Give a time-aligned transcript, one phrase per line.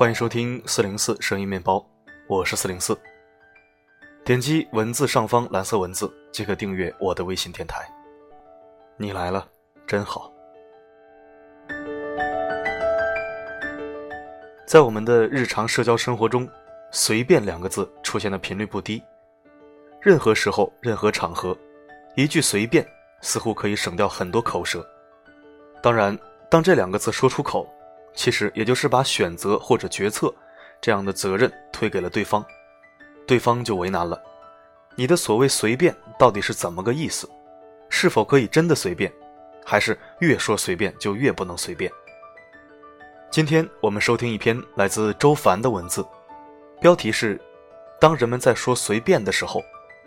[0.00, 1.86] 欢迎收听四零四声音面包，
[2.26, 2.98] 我是四零四。
[4.24, 7.86] 点击文字上方蓝色文字即可订阅我的微信电台。
[8.96, 9.46] 你来了，
[9.86, 10.32] 真好。
[14.66, 16.48] 在我们的日常社交生活中
[16.90, 19.02] ，“随便”两个字出现的频率不低。
[20.00, 21.54] 任何时候、任何场合，
[22.16, 22.82] 一句“随便”
[23.20, 24.82] 似乎可以省掉很多口舌。
[25.82, 26.18] 当然，
[26.50, 27.70] 当这两个字说出口。
[28.14, 30.34] 其实也就是把选择或者决策
[30.80, 32.44] 这样的责任推给了对方，
[33.26, 34.20] 对方就为难了。
[34.96, 37.28] 你的所谓随便到底是怎么个意思？
[37.88, 39.12] 是否可以真的随便，
[39.64, 41.90] 还是越说随便就越不能随便？
[43.30, 46.04] 今天我们收听一篇来自周凡的文字，
[46.80, 47.40] 标题是：
[48.00, 49.62] 当人们在说随便的时候，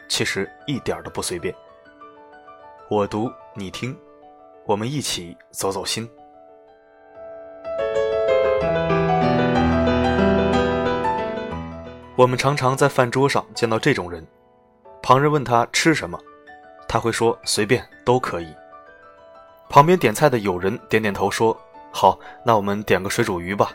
[0.09, 1.53] 其实一点都不随便。
[2.89, 3.97] 我读你听，
[4.65, 6.09] 我们一起走走心。
[12.15, 14.25] 我们常常在饭桌上见到这种人，
[15.01, 16.17] 旁人问他吃什么，
[16.87, 18.53] 他会说随便都可以。
[19.69, 21.59] 旁边点菜的友人点点头说
[21.91, 23.71] 好，那我们点个水煮鱼吧。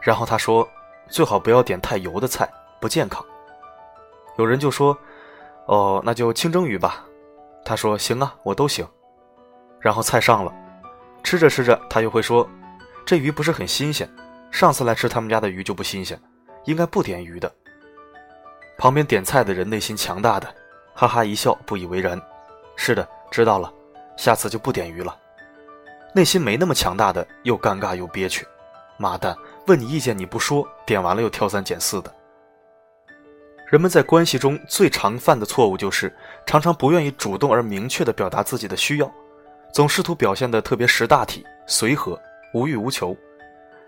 [0.00, 0.66] 然后他说
[1.08, 3.24] 最好不要点太油的菜，不健康。
[4.38, 4.96] 有人就说
[5.66, 7.04] 哦，那就清蒸鱼吧。
[7.64, 8.86] 他说行啊，我都行。
[9.78, 10.52] 然后菜上了，
[11.22, 12.48] 吃着吃着他又会说
[13.10, 14.08] 这鱼不是很新鲜，
[14.52, 16.16] 上次来吃他们家的鱼就不新鲜。
[16.66, 17.52] 应该不点鱼的。
[18.78, 20.46] 旁边点菜的人内心强大的，
[20.94, 22.22] 哈哈一笑，不以为然。
[22.76, 23.74] 是的，知道了，
[24.16, 25.18] 下次就不点鱼了。
[26.14, 28.46] 内心没那么强大的，又尴尬又憋屈。
[28.96, 29.36] 妈蛋，
[29.66, 32.14] 问你意见你不说，点完了又挑三拣四的。
[33.72, 39.12] 人们在关系中最常犯的错误就是，常常不愿意主动而明确地表达自己的需要，
[39.74, 42.16] 总试图表现得特别识大体、随和、
[42.52, 43.16] 无欲无求，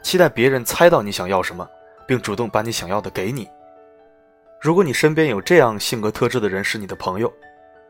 [0.02, 1.68] 期待别人猜到你想要什么。
[2.04, 3.48] 并主动把你想要的给你。
[4.60, 7.32] 如果你身边有这样性格特质的人是你的朋友，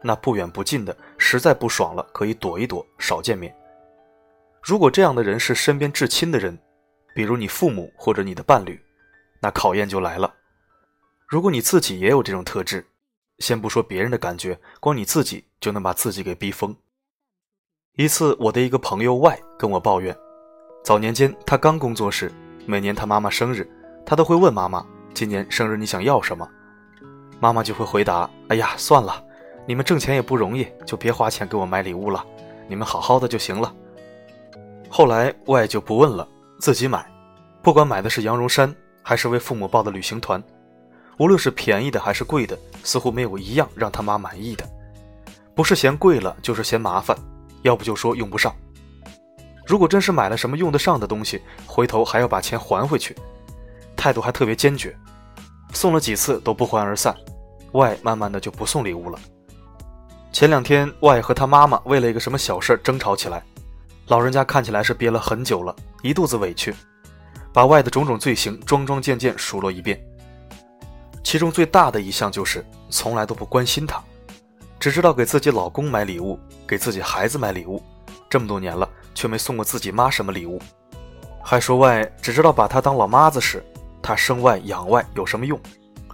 [0.01, 3.55] 那不远不近的，实在不爽了可以躲一躲，少见面。
[4.63, 6.57] 如果这样的人是身边至亲的人，
[7.15, 8.81] 比如你父母或者你的伴侣，
[9.41, 10.33] 那考验就来了。
[11.27, 12.87] 如果你自己也有这种特质，
[13.39, 16.77] 先不说别人的感觉，光你自己就能把自己给逼疯。
[17.97, 20.17] 一次，我的一个朋友 Y 跟我抱怨，
[20.83, 22.31] 早年间他刚工作时，
[22.67, 23.69] 每年他妈妈生日。
[24.05, 24.85] 他都会问妈妈
[25.15, 26.47] ：“今年生日你想要什么？”
[27.39, 29.25] 妈妈就会回答：“哎呀，算了，
[29.65, 32.23] 你们挣钱也不容易，就别花钱给我买礼物了，
[32.67, 33.73] 你们好好的就行了。”
[34.91, 36.29] 后来我也就不问了，
[36.59, 37.09] 自己买，
[37.63, 40.43] 不管买的是羊绒衫还是为父母报的旅行团，
[41.17, 44.69] 无论是便宜的还是贵的，似乎没有一样让他妈满意的，
[45.55, 47.17] 不是嫌贵了，就是嫌麻烦，
[47.63, 48.53] 要不就说用不上。
[49.73, 53.17] 如果真是买了什么用得上的东西，回头还要把钱还回去。
[53.97, 54.95] 态度还特别坚决，
[55.73, 57.17] 送了几次都不欢而散。
[57.73, 59.19] 外慢慢的就不送礼物了。
[60.31, 63.43] 前两天外和他妈妈为了一个什么小事争吵起来，
[64.09, 66.75] 老人家看起来是憋了很久了，一肚子委屈，
[67.51, 69.99] 把外的种种罪行桩桩件件数落一遍。
[71.25, 74.05] 其中最大的一项就是从来都不关心他，
[74.79, 76.39] 只知道给自己老公买礼物，
[76.69, 77.83] 给自己孩子买礼物，
[78.29, 78.87] 这么多年了
[79.23, 80.61] 却没送过自己妈什么礼物，
[81.41, 83.65] 还说外只知道把她当老妈子使。
[84.03, 85.57] 他生外养外有什么用？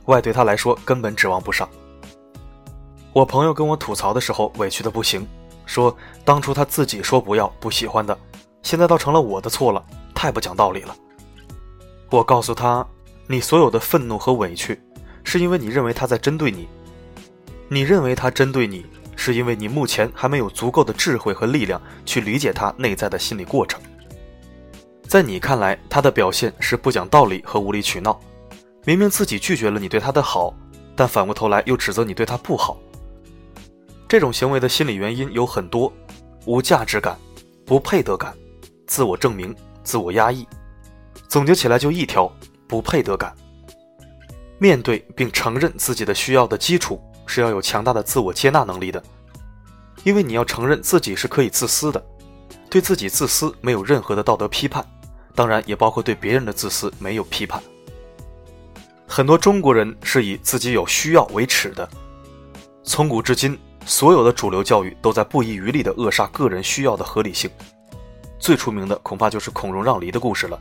[0.04, 1.66] 外对他来说根本指望不上。
[3.14, 5.26] 我朋友跟我吐槽的时候，委屈的不行，
[5.64, 8.14] 说当初他自己说不要不喜欢的，
[8.62, 9.82] 现在倒成了我的错了，
[10.14, 10.94] 太不讲道理了。
[12.10, 12.86] 我告诉他，
[13.26, 14.78] 你所有的愤怒和委屈，
[15.24, 16.68] 是因为你认为他在针对你。
[17.70, 18.84] 你认为他针对你，
[19.20, 23.80] 是因为你目前还没有足够的智慧和力量去理解他内在的心理过程。
[25.08, 28.18] 在你看来，他的表现是不讲道理和无理取闹。
[28.84, 30.54] 明明自己拒绝了你对他的好，
[30.94, 32.78] 但反过头来又指责你对他不好。
[34.06, 35.92] 这种行为的心理原因有很多：
[36.46, 37.18] 无价值感、
[37.66, 38.32] 不配得感、
[38.86, 40.46] 自我证明、自我压抑。
[41.26, 42.32] 总结起来就一条：
[42.68, 43.34] 不配得感。
[44.58, 49.00] 面对并承认自己的需要的基础是要有强大的自我接纳能力的，
[50.02, 52.02] 因为你要承认自己是可以自私的，
[52.70, 54.84] 对自己自私没有任何的道德批判。
[55.34, 57.62] 当然，也包括对别人的自私没有批判。
[59.06, 61.88] 很多中国人是以自己有需要为耻的。
[62.82, 67.50] 从古至今，所有的主流教育都在不遗余力地扼杀个人需要的合理性。
[68.38, 70.60] 最出名的恐怕就是孔融让梨的故事了。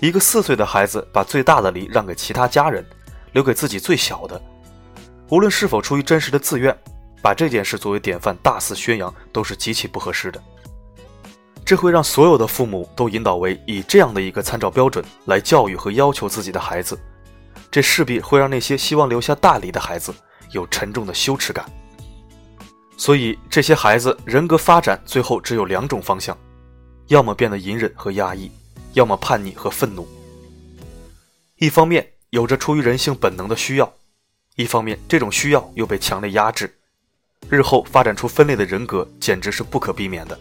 [0.00, 2.84] 一个四岁的孩子把最大的梨让给其他家人，
[3.32, 4.40] 留给自己最小的。
[5.30, 6.76] 无论是否出于真实的自愿，
[7.22, 10.42] 把这件事作为典范大肆宣扬，都是极其不合适的。
[11.64, 16.98] 这会让所有的父母都引导为以这样的一个参照标准来教育和要求自己的孩子，
[17.70, 20.12] 这势必会让那些希望留下大礼的孩子
[20.50, 21.64] 有沉重的羞耻感。
[22.96, 26.36] 所以，这些孩子人格发展最后只有两种方向：
[27.06, 28.50] 要么变得隐忍和压抑，
[28.94, 30.08] 要么叛逆和愤怒。
[31.58, 33.90] 一方面有着出于人性本能的需要，
[34.56, 36.74] 一方面这种需要又被强烈压制，
[37.48, 40.38] 日后发展出分裂的人格简直是不可避免的。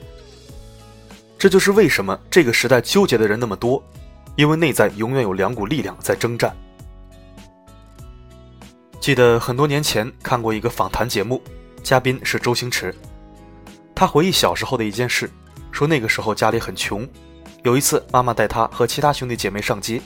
[1.38, 3.82] 这就是为什么这个时代纠结的人那么多，
[4.36, 6.56] 因为内在永远有两股力量在征战。
[9.00, 11.42] 记得很多年前看过一个访谈节目。
[11.82, 12.94] 嘉宾是周星驰，
[13.96, 15.32] 他回忆小时候的一件事，
[15.72, 17.08] 说那个时候家里很穷，
[17.64, 20.02] 有一次妈妈带他和其他兄弟姐妹上街，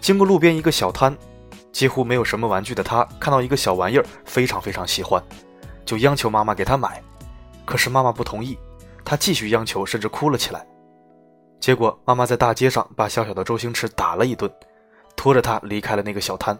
[0.00, 1.14] 经过路边一个小摊，
[1.72, 5.22] 几乎没有什么玩具的他看到一个小玩意儿，非常非常喜欢，
[5.84, 7.02] 就央求妈妈给他买，
[7.64, 8.58] 可是妈妈不同意，
[9.04, 10.66] 他继续央求，甚至哭了起来，
[11.60, 14.50] 结果妈妈在大街上把小小的周星驰打了一顿，
[15.16, 16.58] 拖着他离开了那个小摊。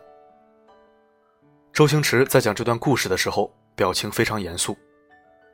[1.73, 3.53] 周星驰在讲这段故事的时候。
[3.77, 4.77] 表情非常严肃，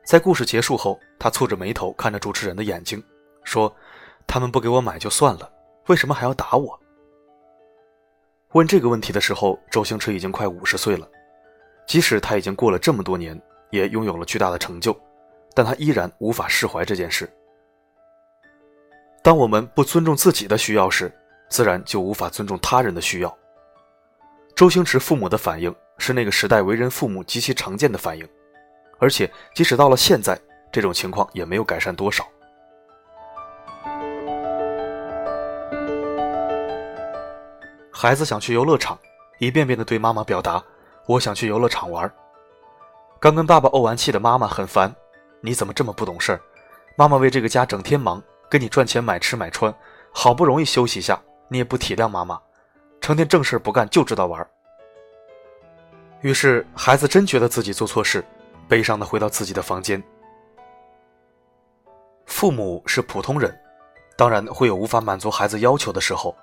[0.04, 3.00] 在故事结束后，他蹙着眉头看着主持人的眼睛，
[3.44, 3.72] 说
[4.26, 5.48] ：“他们不给我买就算了，
[5.86, 6.76] 为什么还要打我？”
[8.56, 11.06] 问这个问题的时候，周星驰已经快五十岁了，
[11.86, 13.38] 即使他已经过了这么多年，
[13.68, 14.98] 也拥有了巨大的成就，
[15.54, 17.30] 但他依然无法释怀这件事。
[19.22, 21.12] 当我们不尊重自己的需要时，
[21.50, 23.38] 自然就无法尊重他人的需要。
[24.54, 25.74] 周星驰父母的反应。
[25.98, 28.28] 是那个时代为人父母极其常见的反应，
[28.98, 30.38] 而且即使到了现在，
[30.70, 32.22] 这种情况也没有改善多少。
[37.98, 38.98] 孩子想去游乐场，
[39.38, 40.62] 一遍遍的对妈妈表达
[41.08, 42.12] ：“我想去游乐场玩。”
[43.18, 44.94] 刚跟爸爸怄完气的妈妈很烦
[45.40, 46.40] ：“你怎么这么不懂事儿？
[46.94, 49.74] 妈妈为这个家整天忙，给你赚钱买吃买穿，
[50.12, 52.38] 好不容易休息一下，你也不体谅妈妈，
[53.00, 54.46] 成天正事不干就知道玩。”
[56.20, 58.22] 于是，孩子真觉得自己做错事，
[58.68, 60.02] 悲伤的回到自己的房间。
[62.26, 63.58] 父母是普通人，
[64.18, 66.36] 当然会有无法满足孩子要求的时候，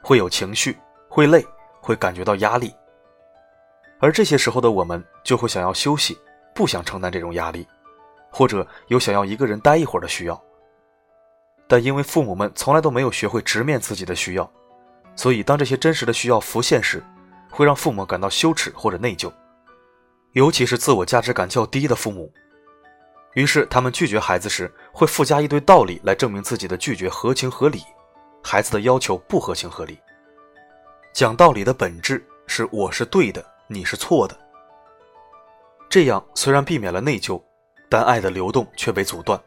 [0.00, 0.78] 会有情绪，
[1.10, 1.44] 会累，
[1.80, 2.72] 会感觉到压力。
[3.98, 6.16] 而这些时候的我们，就会想要休息，
[6.54, 7.66] 不想承担这种压力，
[8.30, 10.40] 或者有想要一个人待一会儿的需要。
[11.66, 14.48] 但因为父母们从来都没有学会直面自己的需要，
[15.16, 17.02] 所以当这些真实的需要浮现时，
[17.50, 19.32] 会让父母感到羞耻或者内疚，
[20.32, 22.32] 尤其是自我价值感较低的父母。
[23.34, 27.82] 于是，他们拒绝孩子时，会附加一堆道理来证明自己的拒绝合情合理，
[28.42, 29.98] 孩子的要求不合情合理。
[31.12, 34.36] 讲道理的本质是我是对的，你是错的。
[35.88, 37.42] 这样虽然避免了内疚，
[37.88, 39.38] 但爱的流动却被阻断，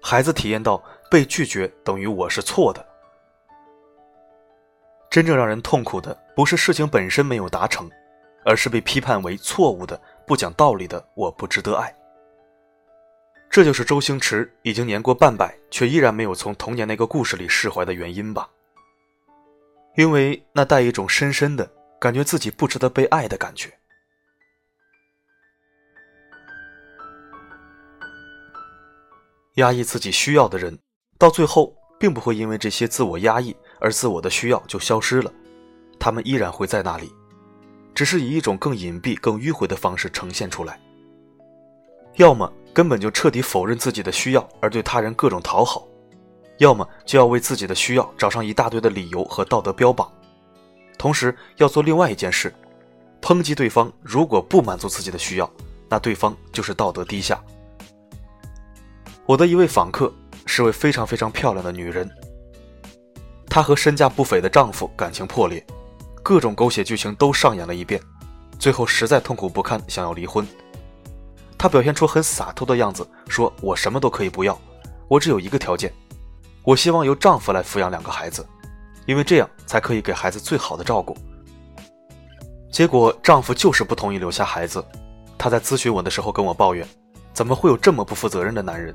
[0.00, 2.84] 孩子体验到被拒绝等于我是错的。
[5.10, 7.90] 真正让人痛苦的不是事情本身没有达成，
[8.44, 11.92] 而是被批判为错误的、不讲道理的“我不值得爱”。
[13.50, 18.48] 这就是周星驰已经年过半百，却依然没有从童年那个故事里释怀的原因吧？
[19.96, 21.70] 因为那带一种深深的
[22.00, 23.72] 感觉自己不值得被爱的感觉。
[29.54, 30.76] 压抑自己需要的人，
[31.16, 33.54] 到最后并不会因为这些自我压抑。
[33.80, 35.30] 而自我的需要就消失了，
[36.00, 37.12] 他们依然会在那里，
[37.94, 40.80] 只是以一种更隐蔽、更迂回的方式呈现出来。
[42.14, 45.86] 要么根本就彻底否认自己的需要，而对他人各种讨好；
[46.58, 50.10] 要么就要为自己的需要找上一大堆的理由和道德标榜，
[50.96, 52.54] 同时要做另外一件事：
[53.20, 53.92] 抨击对方。
[54.02, 55.50] 如果不满足自己的需要，
[55.88, 57.42] 那对方就是道德低下。
[59.26, 60.12] 我的一位访客
[60.46, 62.08] 是位非常非常漂亮的女人。
[63.48, 65.64] 她和身价不菲的丈夫感情破裂，
[66.22, 68.00] 各种狗血剧情都上演了一遍，
[68.58, 70.46] 最后实在痛苦不堪，想要离婚。
[71.56, 74.60] 她表现出很洒脱的样子，说：“我什么都可以不要，
[75.08, 75.92] 我只有一个条件，
[76.64, 78.44] 我希望由丈夫来抚养两个孩子，
[79.06, 81.16] 因为这样才可以给孩子最好的照顾。”
[82.72, 84.84] 结果丈夫就是不同意留下孩子。
[85.38, 86.88] 他在咨询我的时候跟我抱怨
[87.34, 88.94] ：“怎么会有这么不负责任的男人？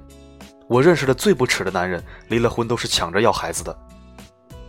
[0.67, 3.77] 我认识的最不耻的男人，离了婚都是抢着要孩子的。”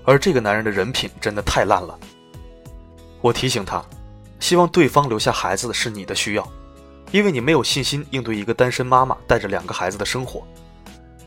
[0.05, 1.99] 而这个男人的人品真的太烂了。
[3.21, 3.83] 我提醒他，
[4.39, 6.49] 希望对方留下孩子是你的需要，
[7.11, 10.47] 因为你没有信心应对一个单身妈妈带着两个孩子的生活。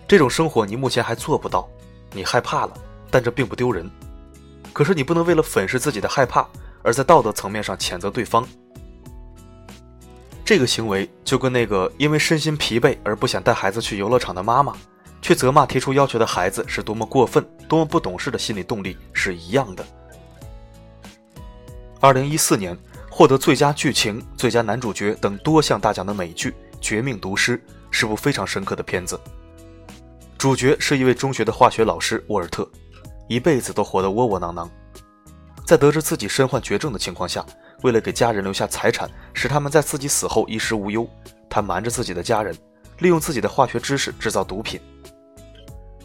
[0.07, 1.67] 这种生活你目前还做不到，
[2.11, 2.73] 你害怕了，
[3.09, 3.89] 但这并不丢人。
[4.71, 6.47] 可是你不能为了粉饰自己的害怕，
[6.81, 8.47] 而在道德层面上谴责对方。
[10.45, 14.75] 这个行为就跟那个因为身心疲惫而不想带孩子去游乐场的妈妈，
[15.21, 19.85] 却责骂提出要求的孩子是多么过分、多么不懂事的心理动力是一样的。
[22.01, 22.77] 二零一四年
[23.09, 26.49] 获得最佳剧情、最佳男主角等多项大奖的美剧
[26.81, 27.57] 《绝命毒师》
[27.89, 29.17] 是部非常深刻的片子。
[30.43, 32.69] 主角是一位中学的化学老师沃尔特，
[33.29, 34.69] 一辈子都活得窝窝囊囊。
[35.65, 37.45] 在得知自己身患绝症的情况下，
[37.81, 41.07] 为了给家人留下财产，使他们在自己死后衣食无忧，
[41.49, 42.53] 他瞒着自己的家人，
[42.99, 44.81] 利用自己的化学知识制造毒品。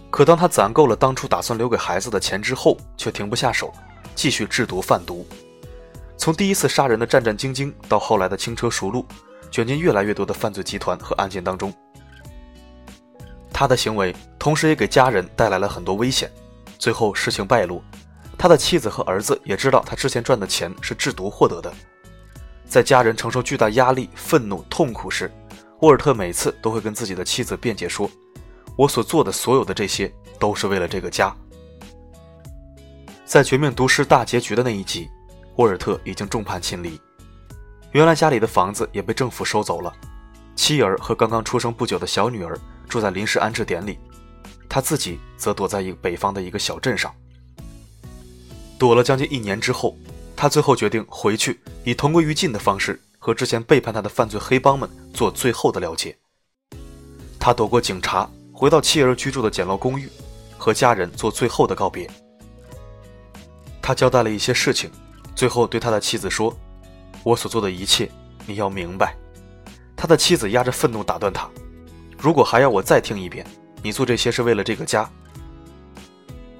[0.08, 3.72] 可当他攒够了当初打算留给孩子的钱之后，却停不下手，
[4.14, 5.26] 继续制毒贩毒。
[6.16, 9.04] 从第一次杀人的战战兢兢，到后来的轻车熟路，
[9.50, 11.74] 卷进越来越多的犯罪集团和案件当中。
[13.58, 16.30] 他的行为同时也给家人带来了很多危险，
[16.78, 17.82] 最后事情败露，
[18.38, 21.74] 他的妻子和儿子也知道他之前赚的钱是制毒获得的。
[22.68, 25.28] 在家人承受巨大压力、愤怒、痛苦时，
[25.80, 28.08] 沃尔特每次都会跟自己的妻子辩解说
[28.78, 31.34] ：“我所做的所有的这些都是为了这个家。”
[33.26, 35.08] 在《绝命毒师》大结局的那一集，
[35.56, 36.96] 沃尔特已经众叛亲离，
[37.90, 39.92] 原来家里的房子也被政府收走了，
[40.54, 42.56] 妻儿和刚刚出生不久的小女儿。
[42.88, 43.98] 住在临时安置点里，
[44.68, 47.14] 他自己则躲在一个北方的一个小镇上。
[48.78, 49.96] 躲了将近一年之后，
[50.36, 56.16] 他最后决定回去，以同归于尽的方式和之前背叛他的犯罪黑帮们做最后的了结。
[57.38, 60.08] 他躲过警察，回到妻儿居住的简陋公寓，
[60.56, 62.08] 和家人做最后的告别。
[63.82, 64.90] 他交代了一些事情，
[65.34, 66.56] 最后对他的妻子说
[67.24, 68.10] ：“我所做的一切，
[68.46, 69.16] 你要明白。”
[69.96, 71.50] 他的妻子压着愤怒打断他。
[72.18, 73.46] 如果还要我再听一遍，
[73.82, 75.08] 你做这些是为了这个家。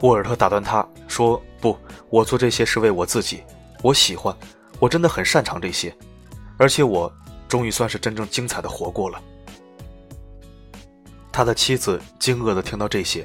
[0.00, 1.77] 沃尔特打断他说：“不，
[2.09, 3.43] 我做这些是为我自己。
[3.83, 4.35] 我喜欢，
[4.79, 5.93] 我真的很擅长这些，
[6.57, 7.12] 而且我
[7.49, 9.21] 终于算是真正精彩的活过了。”
[11.33, 13.25] 他的妻子惊愕地听到这些，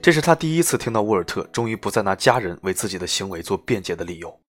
[0.00, 4.40] 这是他第一次听到沃尔特终于不再拿家人为自己的行为做辩解的理由。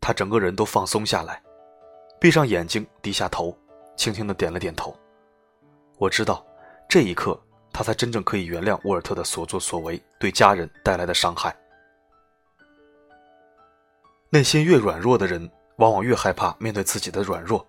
[0.00, 1.42] 他整个人都放松下来，
[2.20, 3.56] 闭上眼睛，低下头，
[3.96, 4.94] 轻轻地点了点头。
[5.98, 6.44] 我知道，
[6.88, 7.40] 这一刻
[7.72, 11.56] 他才真正可以原谅沃尔特的所作所为对家人带来的伤害。
[14.28, 17.64] 内心越软弱的人，往往越害怕面对自己的软弱；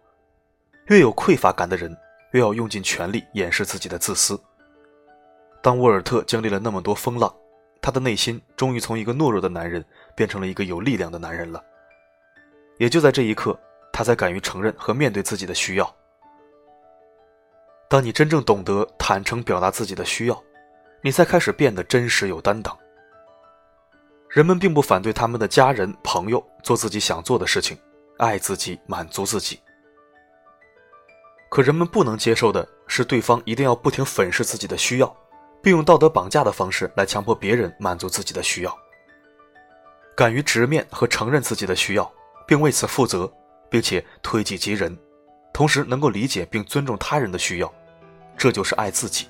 [0.87, 1.95] 越有匮乏感的人，
[2.31, 4.37] 越要用尽全力掩饰自己的自私。
[5.61, 7.33] 当沃尔特经历了那么多风浪，
[7.81, 9.83] 他的内心终于从一个懦弱的男人
[10.15, 11.63] 变成了一个有力量的男人了。
[12.77, 13.57] 也就在这一刻，
[13.93, 15.95] 他才敢于承认和面对自己的需要。
[17.89, 20.43] 当你真正懂得坦诚表达自己的需要，
[21.01, 22.77] 你才开始变得真实有担当。
[24.29, 27.77] 人们并不反对他们的家人朋友做自己想做的事情，
[28.17, 29.59] 爱自己，满足自己。
[31.49, 35.15] 可人们不能接受的是，对方一定要不停粉饰自己的需要，
[35.63, 38.77] 并用道德绑架的方式来强迫别人满足自己的需要。
[40.13, 42.11] 敢于直面和承认自己的需要，
[42.45, 43.31] 并为此负责，
[43.69, 44.95] 并且推己及人。
[45.53, 47.73] 同时能够理解并尊重他人的需要，
[48.37, 49.27] 这就是爱自己。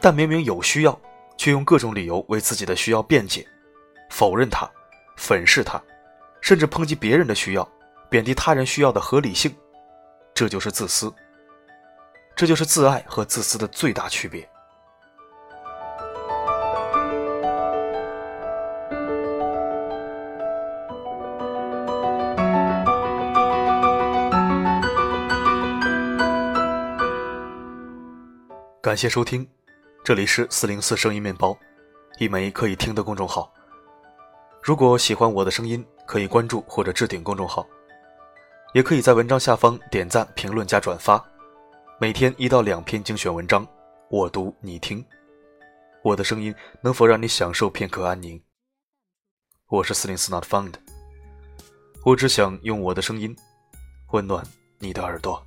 [0.00, 1.00] 但明明有需要，
[1.36, 3.46] 却用各种理由为自己的需要辩解，
[4.10, 4.70] 否认它，
[5.16, 5.82] 粉饰它，
[6.40, 7.68] 甚至抨击别人的需要，
[8.08, 9.52] 贬低他人需要的合理性，
[10.34, 11.12] 这就是自私。
[12.36, 14.46] 这就是自爱和自私的最大区别。
[28.86, 29.44] 感谢收听，
[30.04, 31.58] 这里是四零四声音面包，
[32.20, 33.52] 一枚可以听的公众号。
[34.62, 37.66] 如果喜欢我的声音，可以关注或者置顶公众号，
[38.74, 41.20] 也可以在文章下方点赞、评论加转发。
[42.00, 43.66] 每天一到两篇精选文章，
[44.08, 45.04] 我读你听。
[46.04, 48.40] 我的声音能否让你享受片刻安宁？
[49.66, 50.74] 我是四零四 Not Found，
[52.04, 53.34] 我只想用我的声音
[54.12, 54.46] 温暖
[54.78, 55.44] 你的耳朵。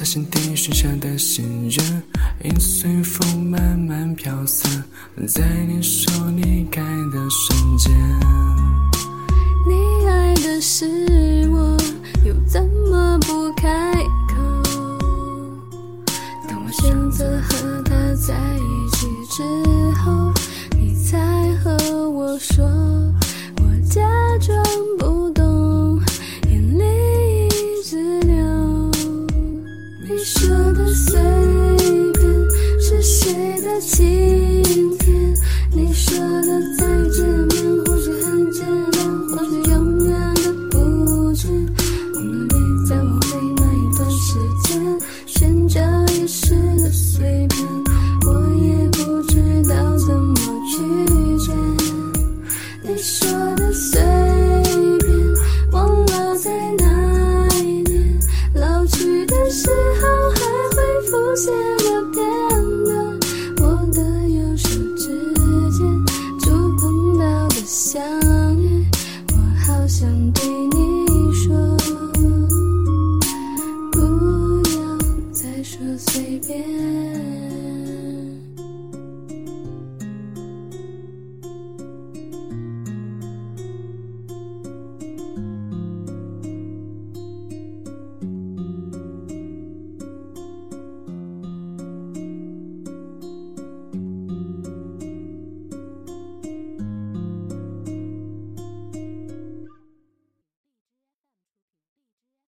[0.00, 2.02] 在心底许下的心愿，
[2.42, 4.82] 已随风慢慢飘散。
[5.28, 6.80] 在你说离开
[7.12, 7.92] 的瞬间，
[9.68, 10.86] 你爱的是
[11.50, 11.76] 我，
[12.24, 13.92] 又怎么不开
[14.26, 14.40] 口？
[16.48, 19.42] 当我选择和他在一起之
[20.00, 20.32] 后，
[20.80, 21.76] 你才和
[22.08, 24.00] 我说，我假
[24.40, 24.69] 装。
[33.80, 34.39] Chỉ
[70.00, 70.59] 想对。